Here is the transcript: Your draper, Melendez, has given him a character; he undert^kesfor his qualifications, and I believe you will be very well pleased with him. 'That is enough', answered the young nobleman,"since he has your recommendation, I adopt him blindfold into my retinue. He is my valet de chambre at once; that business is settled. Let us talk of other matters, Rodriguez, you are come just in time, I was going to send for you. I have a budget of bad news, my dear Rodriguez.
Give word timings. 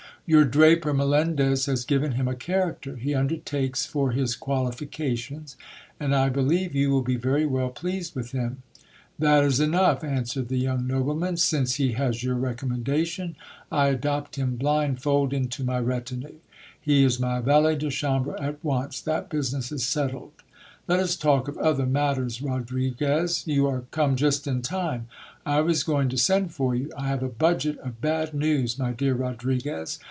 Your 0.27 0.45
draper, 0.45 0.93
Melendez, 0.93 1.65
has 1.65 1.83
given 1.83 2.13
him 2.13 2.25
a 2.25 2.35
character; 2.35 2.95
he 2.95 3.09
undert^kesfor 3.09 4.13
his 4.13 4.33
qualifications, 4.37 5.57
and 5.99 6.15
I 6.15 6.29
believe 6.29 6.73
you 6.75 6.89
will 6.89 7.01
be 7.01 7.17
very 7.17 7.45
well 7.45 7.67
pleased 7.67 8.15
with 8.15 8.31
him. 8.31 8.63
'That 9.19 9.43
is 9.43 9.59
enough', 9.59 10.05
answered 10.05 10.47
the 10.47 10.55
young 10.57 10.87
nobleman,"since 10.87 11.75
he 11.75 11.93
has 11.93 12.23
your 12.23 12.35
recommendation, 12.35 13.35
I 13.69 13.87
adopt 13.87 14.37
him 14.37 14.55
blindfold 14.55 15.33
into 15.33 15.65
my 15.65 15.79
retinue. 15.79 16.35
He 16.79 17.03
is 17.03 17.19
my 17.19 17.41
valet 17.41 17.75
de 17.75 17.89
chambre 17.89 18.39
at 18.39 18.63
once; 18.63 19.01
that 19.01 19.27
business 19.27 19.69
is 19.69 19.85
settled. 19.85 20.31
Let 20.87 21.01
us 21.01 21.17
talk 21.17 21.49
of 21.49 21.57
other 21.57 21.87
matters, 21.87 22.41
Rodriguez, 22.41 23.43
you 23.45 23.67
are 23.67 23.83
come 23.91 24.15
just 24.15 24.47
in 24.47 24.61
time, 24.61 25.07
I 25.45 25.59
was 25.59 25.83
going 25.83 26.07
to 26.07 26.17
send 26.17 26.53
for 26.53 26.73
you. 26.73 26.89
I 26.95 27.09
have 27.09 27.21
a 27.23 27.27
budget 27.27 27.77
of 27.79 27.99
bad 27.99 28.33
news, 28.33 28.79
my 28.79 28.93
dear 28.93 29.13
Rodriguez. 29.15 29.99